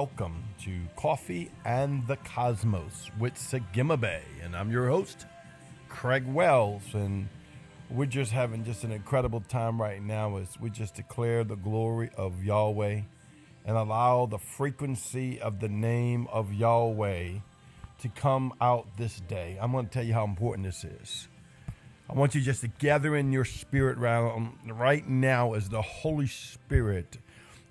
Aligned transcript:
welcome 0.00 0.42
to 0.58 0.80
Coffee 0.96 1.50
and 1.66 2.06
the 2.06 2.16
Cosmos 2.16 3.10
with 3.18 3.34
Sagimabe. 3.34 4.22
And 4.42 4.56
I'm 4.56 4.70
your 4.70 4.88
host, 4.88 5.26
Craig 5.90 6.24
Wells. 6.26 6.94
And 6.94 7.28
we're 7.90 8.06
just 8.06 8.32
having 8.32 8.64
just 8.64 8.82
an 8.82 8.92
incredible 8.92 9.42
time 9.42 9.78
right 9.78 10.02
now 10.02 10.38
as 10.38 10.58
we 10.58 10.70
just 10.70 10.94
declare 10.94 11.44
the 11.44 11.56
glory 11.56 12.08
of 12.16 12.42
Yahweh 12.42 13.02
and 13.66 13.76
allow 13.76 14.24
the 14.24 14.38
frequency 14.38 15.38
of 15.38 15.60
the 15.60 15.68
name 15.68 16.26
of 16.32 16.54
Yahweh 16.54 17.32
to 17.98 18.08
come 18.08 18.54
out 18.58 18.86
this 18.96 19.20
day. 19.28 19.58
I'm 19.60 19.70
going 19.70 19.84
to 19.84 19.92
tell 19.92 20.02
you 20.02 20.14
how 20.14 20.24
important 20.24 20.64
this 20.64 20.82
is. 20.82 21.28
I 22.08 22.14
want 22.14 22.34
you 22.34 22.40
just 22.40 22.62
to 22.62 22.68
gather 22.68 23.14
in 23.16 23.32
your 23.32 23.44
spirit 23.44 23.98
right 23.98 25.06
now 25.06 25.52
as 25.52 25.68
the 25.68 25.82
Holy 25.82 26.26
Spirit 26.26 27.18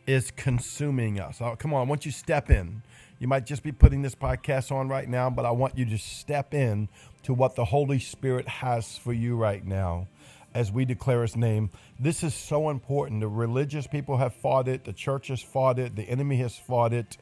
is 0.10 0.32
consuming 0.32 1.20
us. 1.20 1.40
Oh, 1.40 1.56
come 1.56 1.72
on, 1.72 1.88
want 1.88 2.04
you 2.04 2.12
step 2.12 2.50
in. 2.50 2.82
You 3.20 3.28
might 3.28 3.46
just 3.46 3.62
be 3.62 3.72
putting 3.72 4.02
this 4.02 4.16
podcast 4.16 4.72
on 4.72 4.90
right 4.90 5.08
now, 5.08 5.30
but 5.30 5.46
I 5.46 5.52
want 5.52 5.78
you 5.78 5.86
to 5.86 6.00
step 6.00 6.56
in 6.56 6.90
to 7.22 7.34
what 7.36 7.56
the 7.56 7.66
Holy 7.66 8.00
Spirit 8.00 8.48
has 8.48 8.98
for 8.98 9.14
you 9.14 9.36
right 9.36 9.64
now 9.64 10.08
as 10.56 10.72
we 10.72 10.84
declare 10.84 11.22
his 11.22 11.36
name. 11.36 11.70
This 12.00 12.24
is 12.24 12.34
so 12.34 12.72
important. 12.72 13.22
The 13.22 13.28
religious 13.28 13.86
people 13.86 14.18
have 14.18 14.34
fought 14.34 14.68
it, 14.68 14.84
the 14.84 14.94
church 14.94 15.28
has 15.28 15.44
fought 15.44 15.78
it, 15.78 15.96
the 15.96 16.10
enemy 16.10 16.38
has 16.38 16.58
fought 16.58 16.92
it. 16.92 17.18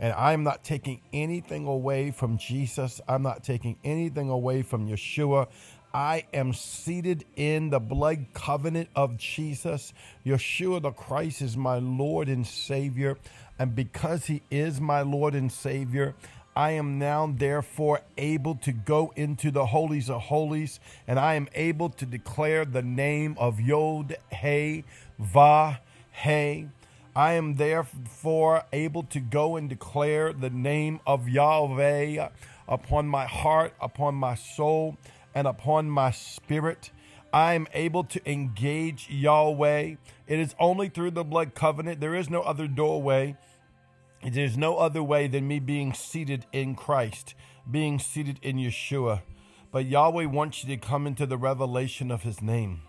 And 0.00 0.12
I'm 0.14 0.42
not 0.42 0.64
taking 0.64 1.00
anything 1.12 1.68
away 1.68 2.10
from 2.10 2.38
Jesus. 2.38 3.00
I'm 3.06 3.22
not 3.22 3.44
taking 3.44 3.76
anything 3.84 4.30
away 4.30 4.62
from 4.62 4.88
Yeshua. 4.88 5.46
I 5.94 6.24
am 6.32 6.54
seated 6.54 7.26
in 7.36 7.68
the 7.68 7.80
blood 7.80 8.26
covenant 8.32 8.88
of 8.96 9.18
Jesus. 9.18 9.92
Yeshua 10.24 10.80
the 10.80 10.90
Christ 10.90 11.42
is 11.42 11.56
my 11.56 11.76
Lord 11.76 12.28
and 12.28 12.46
Savior. 12.46 13.18
And 13.58 13.74
because 13.74 14.26
He 14.26 14.42
is 14.50 14.80
my 14.80 15.02
Lord 15.02 15.34
and 15.34 15.52
Savior, 15.52 16.14
I 16.56 16.72
am 16.72 16.98
now 16.98 17.32
therefore 17.34 18.00
able 18.16 18.54
to 18.56 18.72
go 18.72 19.12
into 19.16 19.50
the 19.50 19.66
holies 19.66 20.08
of 20.08 20.22
holies, 20.22 20.80
and 21.06 21.18
I 21.18 21.34
am 21.34 21.48
able 21.54 21.90
to 21.90 22.06
declare 22.06 22.64
the 22.64 22.82
name 22.82 23.36
of 23.38 23.60
Yod 23.60 24.16
He 24.30 24.84
Va 25.18 25.80
He. 26.24 26.68
I 27.14 27.32
am 27.34 27.56
therefore 27.56 28.64
able 28.72 29.02
to 29.04 29.20
go 29.20 29.56
and 29.56 29.68
declare 29.68 30.32
the 30.32 30.48
name 30.48 31.00
of 31.06 31.28
Yahweh 31.28 32.28
upon 32.66 33.06
my 33.06 33.26
heart, 33.26 33.74
upon 33.80 34.14
my 34.14 34.34
soul 34.34 34.96
and 35.34 35.46
upon 35.46 35.90
my 35.90 36.10
spirit. 36.10 36.90
I 37.32 37.54
am 37.54 37.66
able 37.72 38.04
to 38.04 38.30
engage 38.30 39.08
Yahweh. 39.08 39.94
It 40.26 40.38
is 40.38 40.54
only 40.58 40.88
through 40.88 41.12
the 41.12 41.24
blood 41.24 41.54
covenant. 41.54 42.00
There 42.00 42.14
is 42.14 42.28
no 42.28 42.42
other 42.42 42.68
doorway. 42.68 43.36
There's 44.22 44.56
no 44.56 44.76
other 44.76 45.02
way 45.02 45.26
than 45.26 45.48
me 45.48 45.58
being 45.58 45.94
seated 45.94 46.46
in 46.52 46.74
Christ, 46.74 47.34
being 47.68 47.98
seated 47.98 48.38
in 48.42 48.56
Yeshua. 48.56 49.22
But 49.72 49.86
Yahweh 49.86 50.26
wants 50.26 50.62
you 50.62 50.76
to 50.76 50.86
come 50.86 51.06
into 51.06 51.26
the 51.26 51.38
revelation 51.38 52.10
of 52.10 52.22
his 52.22 52.42
name. 52.42 52.82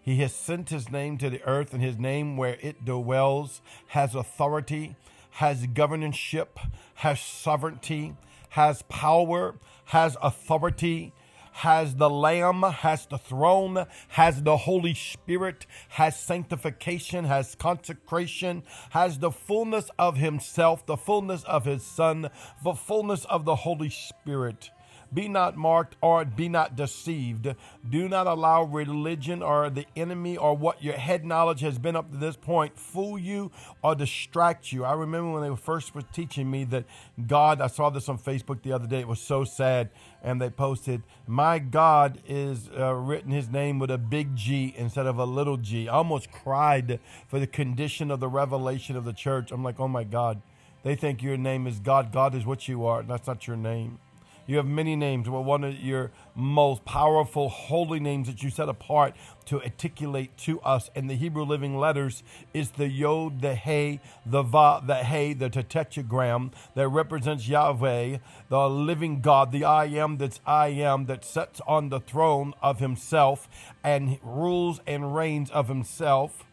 He 0.00 0.16
has 0.16 0.32
sent 0.32 0.70
his 0.70 0.90
name 0.90 1.18
to 1.18 1.30
the 1.30 1.42
earth, 1.44 1.72
and 1.72 1.82
his 1.82 1.98
name 1.98 2.36
where 2.36 2.56
it 2.60 2.84
dwells 2.84 3.60
has 3.88 4.14
authority, 4.14 4.96
has 5.32 5.66
governorship, 5.66 6.58
has 6.94 7.20
sovereignty, 7.20 8.16
has 8.50 8.82
power, 8.82 9.54
has 9.86 10.16
authority 10.20 11.12
has 11.52 11.94
the 11.96 12.10
Lamb, 12.10 12.62
has 12.62 13.06
the 13.06 13.18
throne, 13.18 13.86
has 14.08 14.42
the 14.42 14.56
Holy 14.56 14.94
Spirit, 14.94 15.66
has 15.90 16.18
sanctification, 16.18 17.24
has 17.24 17.54
consecration, 17.54 18.62
has 18.90 19.18
the 19.18 19.30
fullness 19.30 19.90
of 19.98 20.16
Himself, 20.16 20.84
the 20.86 20.96
fullness 20.96 21.44
of 21.44 21.64
His 21.64 21.84
Son, 21.84 22.30
the 22.64 22.74
fullness 22.74 23.24
of 23.26 23.44
the 23.44 23.56
Holy 23.56 23.90
Spirit. 23.90 24.70
Be 25.12 25.28
not 25.28 25.56
marked 25.56 25.96
or 26.00 26.24
be 26.24 26.48
not 26.48 26.76
deceived. 26.76 27.54
Do 27.88 28.08
not 28.08 28.26
allow 28.26 28.62
religion 28.62 29.42
or 29.42 29.68
the 29.68 29.86
enemy 29.94 30.36
or 30.36 30.56
what 30.56 30.82
your 30.82 30.94
head 30.94 31.24
knowledge 31.24 31.60
has 31.60 31.78
been 31.78 31.96
up 31.96 32.10
to 32.12 32.16
this 32.16 32.36
point 32.36 32.78
fool 32.78 33.18
you 33.18 33.50
or 33.82 33.94
distract 33.94 34.72
you. 34.72 34.84
I 34.84 34.94
remember 34.94 35.32
when 35.32 35.48
they 35.48 35.56
first 35.56 35.94
were 35.94 36.02
teaching 36.02 36.50
me 36.50 36.64
that 36.64 36.84
God, 37.26 37.60
I 37.60 37.66
saw 37.66 37.90
this 37.90 38.08
on 38.08 38.18
Facebook 38.18 38.62
the 38.62 38.72
other 38.72 38.86
day. 38.86 39.00
It 39.00 39.08
was 39.08 39.20
so 39.20 39.44
sad. 39.44 39.90
And 40.22 40.40
they 40.40 40.50
posted, 40.50 41.02
My 41.26 41.58
God 41.58 42.18
is 42.26 42.70
uh, 42.78 42.94
written 42.94 43.32
his 43.32 43.48
name 43.48 43.78
with 43.78 43.90
a 43.90 43.98
big 43.98 44.36
G 44.36 44.72
instead 44.76 45.06
of 45.06 45.18
a 45.18 45.24
little 45.24 45.56
g. 45.56 45.88
I 45.88 45.94
almost 45.94 46.30
cried 46.30 47.00
for 47.28 47.38
the 47.40 47.46
condition 47.46 48.10
of 48.10 48.20
the 48.20 48.28
revelation 48.28 48.96
of 48.96 49.04
the 49.04 49.12
church. 49.12 49.50
I'm 49.50 49.64
like, 49.64 49.80
Oh 49.80 49.88
my 49.88 50.04
God. 50.04 50.40
They 50.84 50.96
think 50.96 51.22
your 51.22 51.36
name 51.36 51.66
is 51.66 51.78
God. 51.78 52.12
God 52.12 52.34
is 52.34 52.44
what 52.44 52.66
you 52.66 52.86
are. 52.86 53.02
That's 53.02 53.26
not 53.26 53.46
your 53.46 53.56
name. 53.56 53.98
You 54.46 54.56
have 54.56 54.66
many 54.66 54.96
names, 54.96 55.28
but 55.28 55.42
one 55.42 55.62
of 55.62 55.78
your 55.78 56.10
most 56.34 56.84
powerful 56.84 57.48
holy 57.48 58.00
names 58.00 58.26
that 58.26 58.42
you 58.42 58.50
set 58.50 58.68
apart 58.68 59.14
to 59.46 59.62
articulate 59.62 60.36
to 60.38 60.60
us 60.62 60.90
in 60.94 61.06
the 61.06 61.14
Hebrew 61.14 61.44
living 61.44 61.78
letters 61.78 62.22
is 62.52 62.72
the 62.72 62.88
Yod, 62.88 63.40
the 63.40 63.54
He, 63.54 64.00
the 64.26 64.42
Va, 64.42 64.82
the 64.84 65.04
He, 65.04 65.32
the 65.32 65.48
tetragram 65.48 66.50
that 66.74 66.88
represents 66.88 67.48
Yahweh, 67.48 68.18
the 68.48 68.68
living 68.68 69.20
God, 69.20 69.52
the 69.52 69.64
I 69.64 69.84
am 69.86 70.18
that's 70.18 70.40
I 70.44 70.68
am 70.68 71.06
that 71.06 71.24
sits 71.24 71.60
on 71.66 71.88
the 71.90 72.00
throne 72.00 72.54
of 72.62 72.80
himself 72.80 73.48
and 73.84 74.18
rules 74.22 74.80
and 74.86 75.14
reigns 75.14 75.50
of 75.50 75.68
himself. 75.68 76.44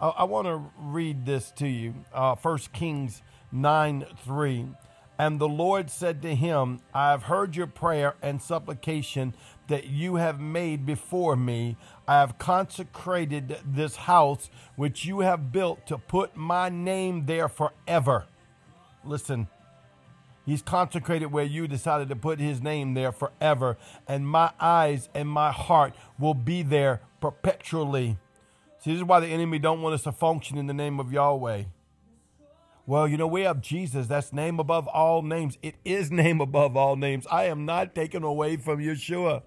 I, 0.00 0.08
I 0.08 0.24
want 0.24 0.46
to 0.46 0.62
read 0.78 1.26
this 1.26 1.50
to 1.52 1.68
you. 1.68 1.94
Uh, 2.12 2.36
1 2.36 2.58
Kings 2.72 3.22
9 3.52 4.06
3. 4.24 4.66
And 5.18 5.38
the 5.38 5.48
Lord 5.48 5.90
said 5.90 6.22
to 6.22 6.34
him, 6.34 6.80
I 6.92 7.10
have 7.10 7.24
heard 7.24 7.54
your 7.54 7.68
prayer 7.68 8.16
and 8.20 8.42
supplication 8.42 9.34
that 9.68 9.86
you 9.86 10.16
have 10.16 10.40
made 10.40 10.84
before 10.84 11.36
me. 11.36 11.76
I 12.06 12.14
have 12.14 12.38
consecrated 12.38 13.58
this 13.64 13.96
house 13.96 14.50
which 14.76 15.04
you 15.04 15.20
have 15.20 15.52
built 15.52 15.86
to 15.86 15.98
put 15.98 16.36
my 16.36 16.68
name 16.68 17.26
there 17.26 17.48
forever. 17.48 18.26
Listen, 19.04 19.46
he's 20.44 20.62
consecrated 20.62 21.26
where 21.26 21.44
you 21.44 21.68
decided 21.68 22.08
to 22.08 22.16
put 22.16 22.40
his 22.40 22.60
name 22.60 22.94
there 22.94 23.12
forever, 23.12 23.76
and 24.08 24.26
my 24.26 24.50
eyes 24.58 25.08
and 25.14 25.28
my 25.28 25.52
heart 25.52 25.94
will 26.18 26.34
be 26.34 26.62
there 26.62 27.00
perpetually. 27.20 28.18
See, 28.80 28.90
this 28.90 28.98
is 28.98 29.04
why 29.04 29.20
the 29.20 29.28
enemy 29.28 29.58
don't 29.58 29.80
want 29.80 29.94
us 29.94 30.02
to 30.02 30.12
function 30.12 30.58
in 30.58 30.66
the 30.66 30.74
name 30.74 30.98
of 30.98 31.12
Yahweh. 31.12 31.64
Well, 32.86 33.08
you 33.08 33.16
know, 33.16 33.26
we 33.26 33.42
have 33.42 33.60
Jesus. 33.60 34.06
That's 34.06 34.32
name 34.32 34.58
above 34.58 34.86
all 34.88 35.22
names. 35.22 35.58
It 35.62 35.76
is 35.84 36.10
name 36.22 36.40
above 36.40 36.76
all 36.76 36.96
names. 36.96 37.26
I 37.30 37.44
am 37.44 37.64
not 37.64 37.94
taken 37.94 38.22
away 38.22 38.56
from 38.56 38.78
Yeshua. 38.78 39.42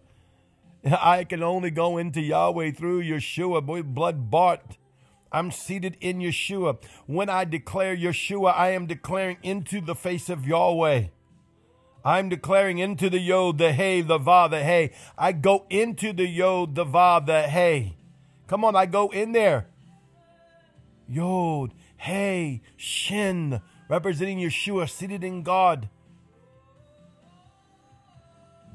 I 0.86 1.24
can 1.24 1.44
only 1.44 1.72
go 1.72 1.98
into 1.98 2.22
Yahweh 2.22 2.72
through 2.72 3.04
Yeshua, 3.04 3.94
blood 3.94 4.32
bought. 4.32 4.78
I'm 5.32 5.52
seated 5.52 5.98
in 6.00 6.20
Yeshua. 6.20 6.78
When 7.06 7.30
I 7.30 7.44
declare 7.44 7.96
Yeshua, 7.96 8.56
I 8.56 8.70
am 8.72 8.88
declaring 8.88 9.38
into 9.44 9.82
the 9.82 9.96
face 9.96 10.30
of 10.30 10.48
Yahweh. 10.48 11.08
I'm 12.06 12.30
declaring 12.30 12.78
into 12.78 13.10
the 13.10 13.20
Yod, 13.20 13.58
the 13.58 13.74
Hey, 13.74 14.00
the 14.02 14.18
Va, 14.18 14.48
the 14.50 14.64
Hey. 14.64 14.94
I 15.18 15.34
go 15.34 15.66
into 15.70 16.14
the 16.14 16.26
Yod, 16.26 16.76
the 16.76 16.86
Va, 16.86 17.22
the 17.26 17.42
Hey. 17.44 17.98
Come 18.48 18.64
on, 18.64 18.78
I 18.78 18.86
go 18.86 19.10
in 19.10 19.34
there. 19.34 19.68
Yod, 21.10 21.74
Hey, 21.98 22.62
Shin, 22.76 23.62
representing 23.90 24.40
Yeshua, 24.40 24.90
seated 24.90 25.24
in 25.24 25.44
God. 25.44 25.90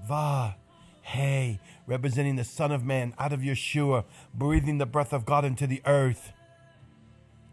Va, 0.06 0.56
Hey, 1.02 1.60
representing 1.86 2.36
the 2.36 2.44
Son 2.44 2.72
of 2.72 2.84
Man 2.84 3.12
out 3.18 3.32
of 3.32 3.40
Yeshua, 3.40 4.04
breathing 4.32 4.78
the 4.78 4.86
breath 4.86 5.12
of 5.12 5.26
God 5.26 5.44
into 5.44 5.66
the 5.66 5.82
earth. 5.84 6.32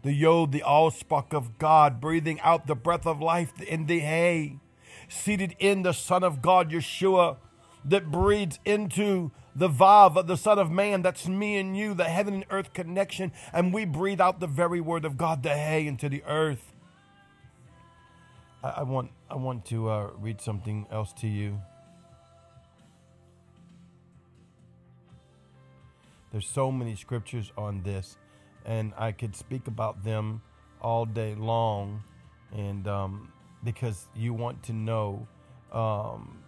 The 0.02 0.12
Yod, 0.12 0.52
the 0.52 0.62
allspark 0.66 1.34
of 1.34 1.58
God, 1.58 2.00
breathing 2.00 2.40
out 2.40 2.66
the 2.66 2.74
breath 2.74 3.06
of 3.06 3.20
life 3.20 3.60
in 3.60 3.86
the 3.86 3.98
Hay, 3.98 4.60
seated 5.08 5.56
in 5.58 5.82
the 5.82 5.92
Son 5.92 6.24
of 6.24 6.40
God, 6.40 6.70
Yeshua, 6.70 7.36
that 7.84 8.10
breathes 8.10 8.58
into 8.64 9.30
the 9.54 9.68
Vav, 9.68 10.16
of 10.16 10.26
the 10.26 10.36
Son 10.36 10.58
of 10.58 10.70
Man, 10.70 11.02
that's 11.02 11.26
me 11.26 11.56
and 11.56 11.76
you, 11.76 11.94
the 11.94 12.04
heaven 12.04 12.34
and 12.34 12.44
earth 12.50 12.72
connection, 12.72 13.32
and 13.52 13.72
we 13.72 13.84
breathe 13.84 14.20
out 14.20 14.40
the 14.40 14.46
very 14.46 14.80
word 14.80 15.04
of 15.04 15.16
God, 15.16 15.42
the 15.42 15.56
hay, 15.56 15.86
into 15.86 16.08
the 16.08 16.22
earth. 16.24 16.72
I, 18.62 18.68
I 18.68 18.82
want, 18.82 19.10
I 19.28 19.36
want 19.36 19.64
to 19.66 19.90
uh, 19.90 20.10
read 20.18 20.40
something 20.40 20.86
else 20.90 21.12
to 21.14 21.26
you. 21.26 21.60
There's 26.30 26.46
so 26.46 26.70
many 26.70 26.94
scriptures 26.94 27.50
on 27.58 27.82
this, 27.82 28.16
and 28.64 28.92
I 28.96 29.10
could 29.10 29.34
speak 29.34 29.66
about 29.66 30.04
them 30.04 30.42
all 30.80 31.04
day 31.04 31.34
long, 31.34 32.04
and 32.52 32.86
um, 32.86 33.32
because 33.64 34.06
you 34.14 34.32
want 34.32 34.62
to 34.64 34.72
know, 34.72 35.26
um, 35.72 36.38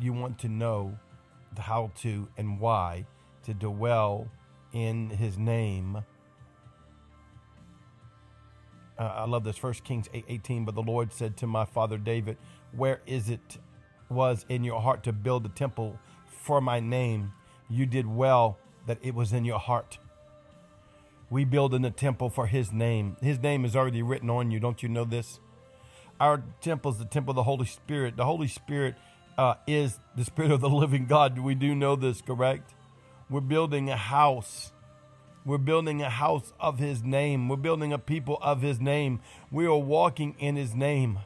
you 0.00 0.12
want 0.12 0.38
to 0.40 0.48
know 0.48 0.98
how 1.58 1.90
to 1.96 2.28
and 2.36 2.60
why 2.60 3.06
to 3.44 3.54
dwell 3.54 4.28
in 4.72 5.10
his 5.10 5.38
name 5.38 5.98
Uh, 8.98 9.04
I 9.04 9.26
love 9.26 9.44
this. 9.44 9.56
First 9.56 9.84
Kings 9.84 10.08
8, 10.12 10.24
18. 10.28 10.64
But 10.64 10.74
the 10.74 10.82
Lord 10.82 11.12
said 11.12 11.36
to 11.38 11.46
my 11.46 11.64
father 11.64 11.98
David, 11.98 12.36
Where 12.72 13.00
is 13.06 13.30
it 13.30 13.58
was 14.10 14.44
in 14.48 14.64
your 14.64 14.80
heart 14.80 15.04
to 15.04 15.12
build 15.12 15.46
a 15.46 15.48
temple 15.48 15.98
for 16.26 16.60
my 16.60 16.80
name? 16.80 17.32
You 17.68 17.86
did 17.86 18.06
well 18.06 18.58
that 18.86 18.98
it 19.02 19.14
was 19.14 19.32
in 19.32 19.44
your 19.44 19.58
heart. 19.58 19.98
We 21.30 21.44
build 21.44 21.74
in 21.74 21.82
the 21.82 21.90
temple 21.90 22.30
for 22.30 22.46
his 22.46 22.72
name. 22.72 23.16
His 23.20 23.38
name 23.38 23.64
is 23.64 23.76
already 23.76 24.02
written 24.02 24.30
on 24.30 24.50
you. 24.50 24.58
Don't 24.58 24.82
you 24.82 24.88
know 24.88 25.04
this? 25.04 25.40
Our 26.18 26.42
temple 26.60 26.92
is 26.92 26.98
the 26.98 27.04
temple 27.04 27.32
of 27.32 27.36
the 27.36 27.42
Holy 27.44 27.66
Spirit. 27.66 28.16
The 28.16 28.24
Holy 28.24 28.48
Spirit 28.48 28.96
uh, 29.38 29.54
is 29.66 30.00
the 30.16 30.24
Spirit 30.24 30.50
of 30.50 30.60
the 30.60 30.68
living 30.68 31.06
God. 31.06 31.38
We 31.38 31.54
do 31.54 31.74
know 31.74 31.96
this, 31.96 32.20
correct? 32.20 32.74
We're 33.30 33.40
building 33.40 33.88
a 33.88 33.96
house. 33.96 34.72
We're 35.46 35.58
building 35.58 36.02
a 36.02 36.10
house 36.10 36.52
of 36.60 36.78
His 36.80 37.02
name. 37.02 37.48
We're 37.48 37.56
building 37.56 37.92
a 37.92 37.98
people 37.98 38.38
of 38.42 38.60
His 38.60 38.80
name. 38.80 39.20
We 39.50 39.64
are 39.64 39.78
walking 39.78 40.34
in 40.38 40.56
His 40.56 40.74
name. 40.74 41.20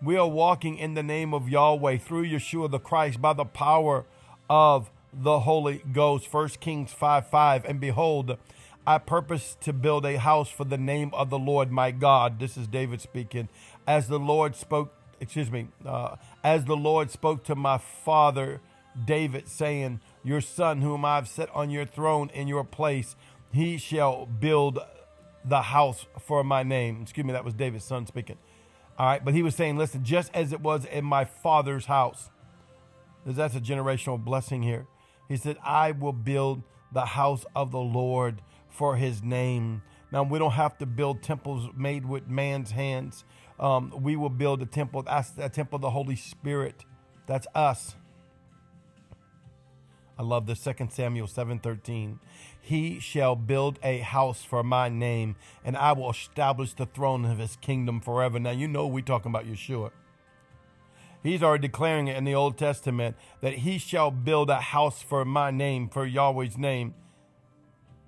We 0.00 0.16
are 0.16 0.28
walking 0.28 0.78
in 0.78 0.94
the 0.94 1.02
name 1.02 1.34
of 1.34 1.48
Yahweh 1.48 1.98
through 1.98 2.28
Yeshua 2.28 2.70
the 2.70 2.78
Christ 2.78 3.20
by 3.20 3.32
the 3.32 3.44
power 3.44 4.04
of 4.48 4.90
the 5.12 5.40
Holy 5.40 5.82
Ghost. 5.92 6.28
First 6.28 6.60
Kings 6.60 6.92
5 6.92 7.26
5. 7.28 7.64
And 7.64 7.80
behold, 7.80 8.36
I 8.86 8.98
purpose 8.98 9.56
to 9.62 9.72
build 9.72 10.06
a 10.06 10.18
house 10.18 10.48
for 10.48 10.64
the 10.64 10.78
name 10.78 11.10
of 11.12 11.30
the 11.30 11.38
Lord 11.38 11.72
my 11.72 11.90
God. 11.90 12.38
This 12.38 12.56
is 12.56 12.68
David 12.68 13.00
speaking. 13.00 13.48
As 13.86 14.06
the 14.06 14.18
Lord 14.18 14.54
spoke, 14.54 14.92
excuse 15.20 15.50
me, 15.50 15.68
uh, 15.84 16.16
as 16.44 16.64
the 16.64 16.76
Lord 16.76 17.10
spoke 17.10 17.44
to 17.44 17.54
my 17.54 17.78
father 17.78 18.60
David, 19.04 19.48
saying, 19.48 20.00
Your 20.24 20.40
son, 20.40 20.80
whom 20.80 21.04
I've 21.04 21.28
set 21.28 21.50
on 21.54 21.70
your 21.70 21.84
throne 21.84 22.30
in 22.32 22.48
your 22.48 22.64
place, 22.64 23.16
he 23.52 23.76
shall 23.76 24.26
build 24.26 24.78
the 25.44 25.62
house 25.62 26.06
for 26.18 26.42
my 26.42 26.62
name. 26.62 27.02
Excuse 27.02 27.26
me, 27.26 27.32
that 27.32 27.44
was 27.44 27.54
David's 27.54 27.84
son 27.84 28.06
speaking. 28.06 28.38
All 28.98 29.06
right, 29.06 29.24
but 29.24 29.34
he 29.34 29.42
was 29.42 29.54
saying, 29.54 29.76
Listen, 29.76 30.04
just 30.04 30.30
as 30.34 30.52
it 30.52 30.60
was 30.60 30.84
in 30.86 31.04
my 31.04 31.24
father's 31.24 31.86
house, 31.86 32.30
that's 33.24 33.54
a 33.54 33.60
generational 33.60 34.22
blessing 34.22 34.62
here. 34.62 34.86
He 35.28 35.36
said, 35.36 35.56
I 35.64 35.90
will 35.90 36.12
build 36.12 36.62
the 36.92 37.04
house 37.04 37.44
of 37.54 37.72
the 37.72 37.80
Lord 37.80 38.40
for 38.70 38.96
his 38.96 39.22
name. 39.22 39.82
Now, 40.12 40.22
we 40.22 40.38
don't 40.38 40.52
have 40.52 40.78
to 40.78 40.86
build 40.86 41.22
temples 41.22 41.68
made 41.76 42.06
with 42.06 42.28
man's 42.28 42.70
hands. 42.70 43.24
Um, 43.58 43.92
we 44.02 44.16
will 44.16 44.30
build 44.30 44.62
a 44.62 44.66
temple, 44.66 45.04
a 45.06 45.48
temple 45.48 45.76
of 45.76 45.82
the 45.82 45.90
Holy 45.90 46.16
Spirit. 46.16 46.84
That's 47.26 47.46
us. 47.54 47.96
I 50.18 50.22
love 50.22 50.46
this 50.46 50.60
2 50.64 50.90
Samuel 50.90 51.26
7:13. 51.26 52.20
He 52.60 52.98
shall 53.00 53.36
build 53.36 53.78
a 53.82 53.98
house 53.98 54.42
for 54.42 54.62
my 54.62 54.88
name, 54.88 55.36
and 55.64 55.76
I 55.76 55.92
will 55.92 56.10
establish 56.10 56.72
the 56.72 56.86
throne 56.86 57.24
of 57.24 57.38
his 57.38 57.56
kingdom 57.56 58.00
forever. 58.00 58.38
Now 58.38 58.50
you 58.50 58.66
know 58.66 58.86
we're 58.86 59.04
talking 59.04 59.30
about 59.30 59.46
Yeshua. 59.46 59.90
He's 61.22 61.42
already 61.42 61.68
declaring 61.68 62.08
it 62.08 62.16
in 62.16 62.24
the 62.24 62.34
Old 62.34 62.56
Testament 62.56 63.16
that 63.40 63.54
he 63.54 63.78
shall 63.78 64.10
build 64.10 64.48
a 64.48 64.60
house 64.60 65.02
for 65.02 65.24
my 65.24 65.50
name, 65.50 65.88
for 65.88 66.06
Yahweh's 66.06 66.56
name. 66.56 66.94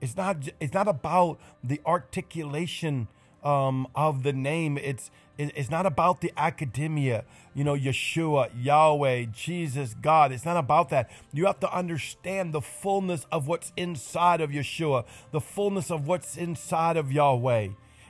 It's 0.00 0.16
not 0.16 0.48
it's 0.60 0.72
not 0.72 0.88
about 0.88 1.38
the 1.62 1.80
articulation 1.84 3.08
um, 3.42 3.86
of 3.94 4.22
the 4.22 4.32
name. 4.32 4.78
It's 4.78 5.10
it's 5.38 5.70
not 5.70 5.86
about 5.86 6.20
the 6.20 6.32
academia, 6.36 7.24
you 7.54 7.62
know, 7.62 7.74
Yeshua, 7.74 8.50
Yahweh, 8.60 9.26
Jesus, 9.26 9.94
God. 9.94 10.32
It's 10.32 10.44
not 10.44 10.56
about 10.56 10.88
that. 10.88 11.08
You 11.32 11.46
have 11.46 11.60
to 11.60 11.72
understand 11.72 12.52
the 12.52 12.60
fullness 12.60 13.24
of 13.30 13.46
what's 13.46 13.72
inside 13.76 14.40
of 14.40 14.50
Yeshua, 14.50 15.04
the 15.30 15.40
fullness 15.40 15.92
of 15.92 16.08
what's 16.08 16.36
inside 16.36 16.96
of 16.96 17.12
Yahweh. 17.12 17.68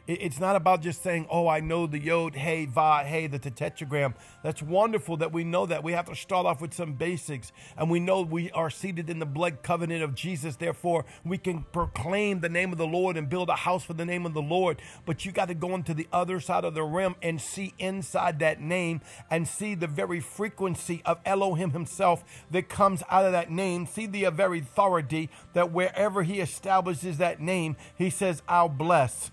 It's 0.08 0.40
not 0.40 0.56
about 0.56 0.80
just 0.80 1.02
saying, 1.02 1.26
oh, 1.30 1.48
I 1.48 1.60
know 1.60 1.86
the 1.86 1.98
yod, 1.98 2.34
hey, 2.34 2.64
va, 2.64 3.04
hey, 3.04 3.26
the 3.26 3.38
tetragram. 3.38 4.14
That's 4.42 4.62
wonderful 4.62 5.18
that 5.18 5.34
we 5.34 5.44
know 5.44 5.66
that. 5.66 5.84
We 5.84 5.92
have 5.92 6.06
to 6.06 6.16
start 6.16 6.46
off 6.46 6.62
with 6.62 6.72
some 6.72 6.94
basics. 6.94 7.52
And 7.76 7.90
we 7.90 8.00
know 8.00 8.22
we 8.22 8.50
are 8.52 8.70
seated 8.70 9.10
in 9.10 9.18
the 9.18 9.26
blood 9.26 9.62
covenant 9.62 10.02
of 10.02 10.14
Jesus. 10.14 10.56
Therefore, 10.56 11.04
we 11.26 11.36
can 11.36 11.66
proclaim 11.72 12.40
the 12.40 12.48
name 12.48 12.72
of 12.72 12.78
the 12.78 12.86
Lord 12.86 13.18
and 13.18 13.28
build 13.28 13.50
a 13.50 13.56
house 13.56 13.84
for 13.84 13.92
the 13.92 14.06
name 14.06 14.24
of 14.24 14.32
the 14.32 14.40
Lord. 14.40 14.80
But 15.04 15.26
you 15.26 15.32
got 15.32 15.48
to 15.48 15.54
go 15.54 15.74
into 15.74 15.92
the 15.92 16.08
other 16.10 16.40
side 16.40 16.64
of 16.64 16.72
the 16.72 16.84
rim 16.84 17.14
and 17.20 17.38
see 17.38 17.74
inside 17.78 18.38
that 18.38 18.62
name 18.62 19.02
and 19.30 19.46
see 19.46 19.74
the 19.74 19.86
very 19.86 20.20
frequency 20.20 21.02
of 21.04 21.18
Elohim 21.26 21.72
himself 21.72 22.24
that 22.50 22.70
comes 22.70 23.02
out 23.10 23.26
of 23.26 23.32
that 23.32 23.50
name. 23.50 23.84
See 23.84 24.06
the 24.06 24.30
very 24.30 24.60
authority 24.60 25.28
that 25.52 25.70
wherever 25.70 26.22
he 26.22 26.40
establishes 26.40 27.18
that 27.18 27.42
name, 27.42 27.76
he 27.94 28.08
says, 28.08 28.40
I'll 28.48 28.70
bless. 28.70 29.30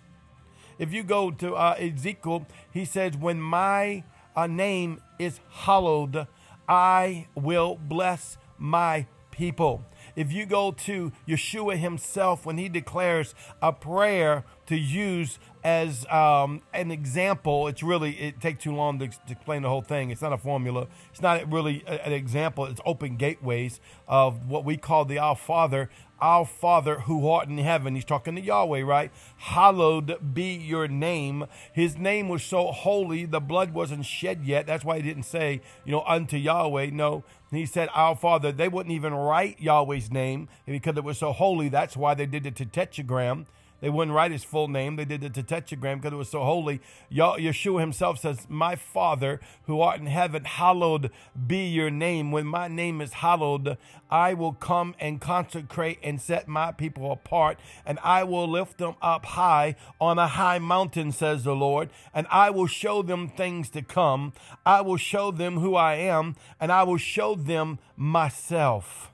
If 0.78 0.94
you 0.94 1.04
go 1.04 1.32
to 1.32 1.56
uh, 1.56 1.76
Ezekiel, 1.80 2.46
he 2.72 2.86
says, 2.86 3.16
When 3.18 3.42
my 3.42 4.04
uh, 4.36 4.48
name 4.48 5.02
is 5.18 5.40
hallowed, 5.50 6.28
I 6.68 7.28
will 7.36 7.76
bless 7.82 8.38
my 8.58 9.08
people. 9.32 9.86
If 10.16 10.32
you 10.32 10.46
go 10.46 10.72
to 10.72 11.12
Yeshua 11.28 11.78
himself, 11.78 12.46
when 12.46 12.58
he 12.58 12.70
declares 12.70 13.36
a 13.62 13.74
prayer 13.74 14.46
to 14.68 14.78
use 14.78 15.40
as 15.64 16.06
um, 16.12 16.62
an 16.74 16.92
example, 16.92 17.68
it's 17.68 17.82
really, 17.82 18.12
it 18.12 18.40
takes 18.40 18.64
too 18.64 18.76
long 18.76 19.00
to, 19.00 19.08
to, 19.08 19.16
explain 19.32 19.64
the 19.64 19.70
whole 19.70 19.82
thing. 19.82 20.12
It's 20.12 20.22
not 20.22 20.32
a 20.32 20.38
formula. 20.38 20.88
It's 21.12 21.22
not 21.22 21.52
really 21.52 21.84
an 21.88 22.14
example. 22.14 22.66
It's 22.66 22.82
open 22.86 23.18
gateways 23.18 23.80
of 24.08 24.48
what 24.48 24.64
we 24.64 24.78
call 24.78 25.06
the 25.06 25.18
Our 25.18 25.36
Father 25.36 25.90
our 26.22 26.46
Father 26.46 27.02
who 27.02 27.28
art 27.28 27.50
in 27.50 27.58
heaven. 27.58 27.96
He's 27.96 28.06
talking 28.06 28.36
to 28.36 28.42
Yahweh, 28.42 28.82
right? 28.82 29.12
Hallowed 29.38 30.34
be 30.34 30.56
your 30.56 30.88
name. 30.88 31.46
His 31.74 31.98
name 31.98 32.30
was 32.30 32.44
so 32.44 32.72
holy, 32.72 33.26
the 33.26 33.42
blood 33.42 33.74
wasn't 33.74 34.06
shed 34.06 34.46
yet. 34.46 34.66
That's 34.66 34.86
why 34.86 34.98
he 34.98 35.02
didn't 35.02 35.24
say, 35.24 35.62
you 35.84 35.92
know, 35.92 36.04
unto 36.08 36.38
Yahweh. 36.38 36.92
No, 36.92 37.24
he 37.52 37.66
said, 37.66 37.90
Our 37.94 38.16
Father. 38.16 38.52
They 38.52 38.68
wouldn't 38.68 38.94
even 38.94 39.14
write 39.14 39.60
Yahweh's 39.60 40.12
name 40.12 40.48
because 40.66 40.98
it 40.98 41.04
was 41.04 41.18
so 41.18 41.32
holy. 41.32 41.70
That's 41.70 41.98
why 41.98 42.14
they 42.14 42.26
did 42.26 42.46
it 42.46 42.56
to 42.58 42.66
tetragram. 42.66 43.46
They 43.86 43.92
wouldn't 43.92 44.16
write 44.16 44.32
his 44.32 44.44
full 44.44 44.68
name. 44.68 44.96
They 44.96 45.06
did 45.06 45.22
the 45.22 45.44
tetragram 45.44 45.98
because 45.98 46.12
it 46.12 46.16
was 46.16 46.30
so 46.30 46.44
holy. 46.44 46.82
Yeshua 47.12 47.82
himself 47.82 48.18
says, 48.18 48.48
My 48.50 48.76
Father 48.76 49.40
who 49.68 49.80
art 49.80 50.00
in 50.00 50.08
heaven, 50.08 50.44
hallowed 50.44 51.12
be 51.46 51.68
your 51.68 51.92
name. 51.92 52.32
When 52.32 52.48
my 52.48 52.68
name 52.68 53.00
is 53.00 53.14
hallowed, 53.14 53.78
I 54.10 54.34
will 54.34 54.54
come 54.54 54.96
and 55.00 55.22
consecrate 55.22 56.00
and 56.02 56.20
set 56.20 56.48
my 56.48 56.72
people 56.72 57.12
apart, 57.12 57.60
and 57.86 58.00
I 58.04 58.24
will 58.24 58.50
lift 58.50 58.80
them 58.80 58.96
up 59.04 59.24
high 59.24 59.76
on 60.02 60.18
a 60.18 60.30
high 60.30 60.58
mountain, 60.58 61.12
says 61.12 61.44
the 61.44 61.56
Lord, 61.56 61.92
and 62.12 62.26
I 62.32 62.50
will 62.50 62.66
show 62.66 63.04
them 63.04 63.30
things 63.30 63.70
to 63.70 63.84
come. 63.84 64.34
I 64.66 64.82
will 64.82 64.98
show 64.98 65.30
them 65.30 65.60
who 65.60 65.76
I 65.76 65.94
am, 65.94 66.38
and 66.60 66.72
I 66.72 66.82
will 66.82 66.98
show 66.98 67.36
them 67.36 67.78
myself. 67.96 69.12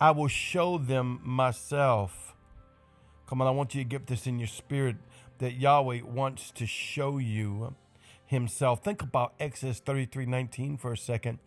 I 0.00 0.12
will 0.12 0.28
show 0.28 0.78
them 0.78 1.20
myself. 1.24 2.27
Come 3.28 3.42
on, 3.42 3.46
I 3.46 3.50
want 3.50 3.74
you 3.74 3.82
to 3.82 3.88
get 3.88 4.06
this 4.06 4.26
in 4.26 4.38
your 4.38 4.48
spirit 4.48 4.96
that 5.36 5.52
Yahweh 5.52 6.00
wants 6.02 6.50
to 6.52 6.64
show 6.64 7.18
you 7.18 7.74
himself. 8.24 8.82
Think 8.82 9.02
about 9.02 9.34
Exodus 9.38 9.80
33 9.80 10.24
19 10.24 10.78
for 10.78 10.94
a 10.94 10.96
second. 10.96 11.38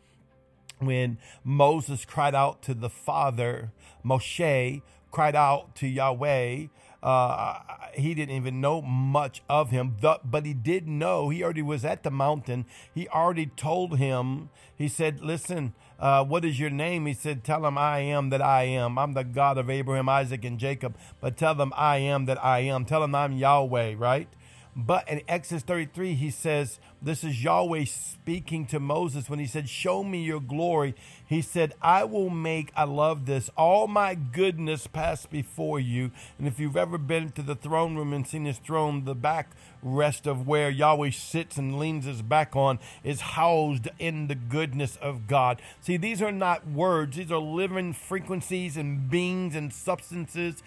When 0.77 1.17
Moses 1.43 2.05
cried 2.05 2.35
out 2.35 2.61
to 2.63 2.75
the 2.75 2.89
Father, 2.89 3.71
Moshe 4.05 4.83
cried 5.09 5.35
out 5.35 5.75
to 5.77 5.87
Yahweh. 5.87 6.67
Uh, 7.01 7.59
he 7.95 8.13
didn't 8.13 8.35
even 8.35 8.61
know 8.61 8.83
much 8.83 9.41
of 9.49 9.71
him, 9.71 9.97
but 9.99 10.45
he 10.45 10.53
did 10.53 10.87
know. 10.87 11.29
He 11.29 11.43
already 11.43 11.63
was 11.63 11.83
at 11.83 12.03
the 12.03 12.11
mountain. 12.11 12.65
He 12.93 13.07
already 13.07 13.47
told 13.47 13.97
him. 13.97 14.49
He 14.75 14.87
said, 14.87 15.21
"Listen, 15.21 15.73
uh, 16.01 16.25
what 16.25 16.43
is 16.43 16.59
your 16.59 16.69
name?" 16.69 17.05
He 17.05 17.13
said, 17.13 17.43
"Tell 17.43 17.61
them 17.61 17.77
I 17.77 17.99
am 17.99 18.29
that 18.31 18.41
I 18.41 18.63
am. 18.63 18.97
I'm 18.97 19.13
the 19.13 19.23
God 19.23 19.57
of 19.57 19.69
Abraham, 19.69 20.09
Isaac, 20.09 20.43
and 20.43 20.59
Jacob. 20.59 20.97
But 21.21 21.37
tell 21.37 21.55
them 21.55 21.71
I 21.77 21.97
am 21.97 22.25
that 22.25 22.43
I 22.43 22.59
am. 22.59 22.83
Tell 22.83 23.01
them 23.01 23.15
I'm 23.15 23.37
Yahweh." 23.37 23.95
Right? 23.97 24.27
But 24.75 25.09
in 25.09 25.21
Exodus 25.27 25.63
33, 25.63 26.13
he 26.13 26.29
says, 26.29 26.79
This 27.01 27.25
is 27.25 27.43
Yahweh 27.43 27.83
speaking 27.85 28.65
to 28.67 28.79
Moses 28.79 29.29
when 29.29 29.39
he 29.39 29.45
said, 29.45 29.67
Show 29.67 30.01
me 30.01 30.23
your 30.23 30.39
glory. 30.39 30.95
He 31.25 31.41
said, 31.41 31.73
I 31.81 32.05
will 32.05 32.29
make, 32.29 32.71
I 32.75 32.85
love 32.85 33.25
this, 33.25 33.49
all 33.57 33.87
my 33.87 34.15
goodness 34.15 34.87
pass 34.87 35.25
before 35.25 35.79
you. 35.79 36.11
And 36.37 36.47
if 36.47 36.57
you've 36.57 36.77
ever 36.77 36.97
been 36.97 37.31
to 37.31 37.41
the 37.41 37.55
throne 37.55 37.97
room 37.97 38.13
and 38.13 38.25
seen 38.25 38.45
his 38.45 38.59
throne, 38.59 39.03
the 39.03 39.15
back 39.15 39.51
rest 39.83 40.27
of 40.27 40.47
where 40.47 40.69
Yahweh 40.69 41.11
sits 41.11 41.57
and 41.57 41.79
leans 41.79 42.05
his 42.05 42.21
back 42.21 42.55
on 42.55 42.79
is 43.03 43.21
housed 43.21 43.89
in 43.99 44.27
the 44.27 44.35
goodness 44.35 44.97
of 44.97 45.27
God. 45.27 45.61
See, 45.81 45.97
these 45.97 46.21
are 46.21 46.31
not 46.31 46.67
words, 46.67 47.17
these 47.17 47.31
are 47.31 47.37
living 47.37 47.93
frequencies 47.93 48.77
and 48.77 49.09
beings 49.09 49.55
and 49.55 49.73
substances 49.73 50.63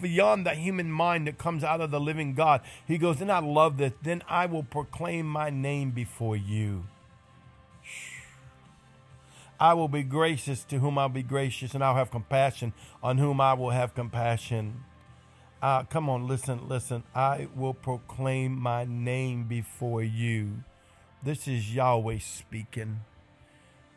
beyond 0.00 0.46
the 0.46 0.54
human 0.54 0.90
mind 0.90 1.26
that 1.26 1.38
comes 1.38 1.64
out 1.64 1.80
of 1.80 1.90
the 1.90 2.00
living 2.00 2.34
God. 2.34 2.60
He 2.86 2.98
goes, 2.98 3.18
Then 3.18 3.30
I 3.30 3.40
love 3.40 3.78
this, 3.78 3.92
then 4.02 4.22
I 4.28 4.46
will 4.46 4.62
proclaim 4.62 5.26
my 5.26 5.50
name 5.50 5.90
before 5.90 6.36
you. 6.36 6.84
I 9.60 9.74
will 9.74 9.88
be 9.88 10.02
gracious 10.02 10.64
to 10.64 10.78
whom 10.78 10.96
I'll 10.96 11.10
be 11.10 11.22
gracious, 11.22 11.74
and 11.74 11.84
I'll 11.84 11.94
have 11.94 12.10
compassion 12.10 12.72
on 13.02 13.18
whom 13.18 13.42
I 13.42 13.52
will 13.52 13.70
have 13.70 13.94
compassion. 13.94 14.84
Uh, 15.62 15.82
come 15.82 16.08
on, 16.08 16.26
listen, 16.26 16.68
listen. 16.68 17.02
I 17.14 17.48
will 17.54 17.74
proclaim 17.74 18.58
my 18.58 18.84
name 18.84 19.44
before 19.44 20.02
you. 20.02 20.64
This 21.22 21.46
is 21.46 21.74
Yahweh 21.74 22.18
speaking. 22.20 23.00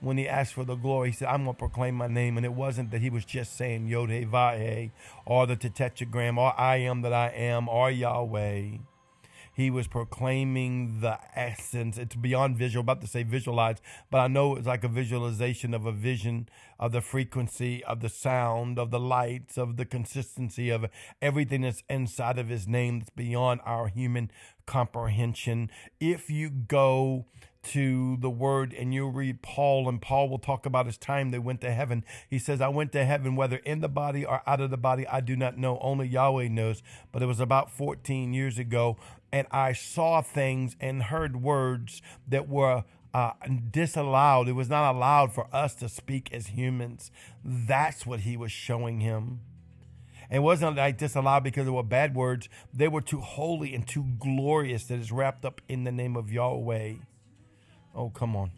When 0.01 0.17
he 0.17 0.27
asked 0.27 0.53
for 0.55 0.65
the 0.65 0.75
glory, 0.75 1.11
he 1.11 1.15
said, 1.15 1.29
I'm 1.29 1.45
going 1.45 1.55
to 1.55 1.59
proclaim 1.59 1.95
my 1.95 2.07
name. 2.07 2.35
And 2.35 2.45
it 2.45 2.51
wasn't 2.51 2.91
that 2.91 2.99
he 2.99 3.09
was 3.09 3.23
just 3.23 3.55
saying 3.55 3.87
Yod 3.87 4.09
Vahe 4.09 4.91
or 5.25 5.47
the 5.47 5.55
Tetragram 5.55 6.37
or 6.37 6.53
I 6.59 6.77
am 6.77 7.01
that 7.03 7.13
I 7.13 7.29
am 7.29 7.69
or 7.69 7.89
Yahweh. 7.89 8.79
He 9.55 9.69
was 9.69 9.87
proclaiming 9.87 11.01
the 11.01 11.19
essence. 11.35 11.97
It's 11.97 12.15
beyond 12.15 12.57
visual. 12.57 12.81
About 12.81 13.01
to 13.01 13.07
say 13.07 13.23
visualize, 13.23 13.77
but 14.09 14.17
I 14.17 14.27
know 14.27 14.55
it's 14.55 14.67
like 14.67 14.83
a 14.83 14.87
visualization 14.87 15.73
of 15.73 15.85
a 15.85 15.91
vision 15.91 16.49
of 16.79 16.91
the 16.91 17.01
frequency 17.01 17.83
of 17.83 17.99
the 17.99 18.09
sound, 18.09 18.79
of 18.79 18.89
the 18.89 18.99
lights, 18.99 19.57
of 19.57 19.77
the 19.77 19.85
consistency 19.85 20.69
of 20.69 20.87
everything 21.21 21.61
that's 21.61 21.83
inside 21.89 22.39
of 22.39 22.49
his 22.49 22.67
name 22.67 22.99
that's 22.99 23.11
beyond 23.11 23.61
our 23.63 23.87
human 23.87 24.31
comprehension. 24.65 25.69
If 25.99 26.29
you 26.29 26.49
go 26.49 27.25
to 27.63 28.17
the 28.17 28.29
word 28.29 28.73
and 28.73 28.93
you'll 28.93 29.11
read 29.11 29.41
Paul, 29.41 29.87
and 29.89 30.01
Paul 30.01 30.29
will 30.29 30.39
talk 30.39 30.65
about 30.65 30.85
his 30.85 30.97
time 30.97 31.31
they 31.31 31.39
went 31.39 31.61
to 31.61 31.71
heaven. 31.71 32.03
He 32.29 32.39
says, 32.39 32.61
I 32.61 32.67
went 32.67 32.91
to 32.93 33.05
heaven, 33.05 33.35
whether 33.35 33.57
in 33.57 33.81
the 33.81 33.89
body 33.89 34.25
or 34.25 34.41
out 34.45 34.61
of 34.61 34.69
the 34.69 34.77
body, 34.77 35.07
I 35.07 35.21
do 35.21 35.35
not 35.35 35.57
know. 35.57 35.79
Only 35.81 36.07
Yahweh 36.07 36.49
knows. 36.49 36.83
But 37.11 37.21
it 37.21 37.25
was 37.27 37.39
about 37.39 37.71
14 37.71 38.33
years 38.33 38.59
ago, 38.59 38.97
and 39.31 39.47
I 39.51 39.73
saw 39.73 40.21
things 40.21 40.75
and 40.79 41.03
heard 41.03 41.41
words 41.41 42.01
that 42.27 42.47
were 42.47 42.83
uh, 43.13 43.33
disallowed. 43.71 44.47
It 44.47 44.53
was 44.53 44.69
not 44.69 44.93
allowed 44.93 45.33
for 45.33 45.47
us 45.53 45.75
to 45.75 45.89
speak 45.89 46.33
as 46.33 46.47
humans. 46.47 47.11
That's 47.43 48.05
what 48.05 48.21
he 48.21 48.35
was 48.35 48.51
showing 48.51 48.99
him. 48.99 49.41
It 50.31 50.39
wasn't 50.39 50.77
like 50.77 50.97
disallowed 50.97 51.43
because 51.43 51.65
they 51.65 51.71
were 51.71 51.83
bad 51.83 52.15
words. 52.15 52.49
They 52.73 52.87
were 52.87 53.01
too 53.01 53.21
holy 53.21 53.75
and 53.75 53.87
too 53.87 54.05
glorious 54.17 54.85
that 54.85 54.99
is 54.99 55.11
wrapped 55.11 55.45
up 55.45 55.61
in 55.69 55.83
the 55.83 55.91
name 55.91 56.15
of 56.15 56.31
Yahweh. 56.31 56.93
Oh, 57.95 58.09
come 58.09 58.35
on. 58.35 58.51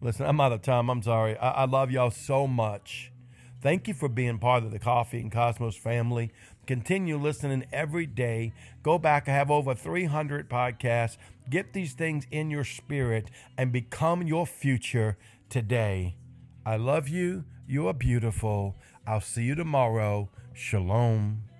Listen, 0.00 0.26
I'm 0.26 0.40
out 0.40 0.52
of 0.52 0.62
time. 0.62 0.90
I'm 0.90 1.02
sorry. 1.02 1.36
I, 1.38 1.50
I 1.50 1.64
love 1.64 1.90
y'all 1.90 2.10
so 2.10 2.46
much. 2.46 3.12
Thank 3.60 3.88
you 3.88 3.94
for 3.94 4.08
being 4.08 4.38
part 4.38 4.62
of 4.62 4.70
the 4.70 4.78
Coffee 4.78 5.20
and 5.20 5.32
Cosmos 5.32 5.76
family. 5.76 6.32
Continue 6.66 7.18
listening 7.18 7.66
every 7.72 8.06
day. 8.06 8.52
Go 8.82 8.98
back. 8.98 9.28
I 9.28 9.32
have 9.32 9.50
over 9.50 9.74
300 9.74 10.48
podcasts. 10.48 11.16
Get 11.50 11.72
these 11.72 11.94
things 11.94 12.26
in 12.30 12.50
your 12.50 12.64
spirit 12.64 13.30
and 13.56 13.72
become 13.72 14.22
your 14.22 14.46
future 14.46 15.16
today. 15.48 16.16
I 16.64 16.76
love 16.76 17.08
you. 17.08 17.44
You 17.66 17.88
are 17.88 17.94
beautiful. 17.94 18.76
I'll 19.06 19.20
see 19.20 19.42
you 19.44 19.54
tomorrow. 19.54 20.30
Shalom. 20.52 21.47